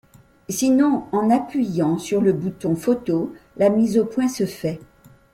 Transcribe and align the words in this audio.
Sinon, 0.49 1.03
en 1.11 1.29
appuyant 1.29 1.99
sur 1.99 2.21
le 2.21 2.33
bouton 2.33 2.75
photo, 2.75 3.35
la 3.57 3.69
mise 3.69 3.99
au 3.99 4.05
point 4.05 4.27
se 4.27 4.47
fait. 4.47 4.79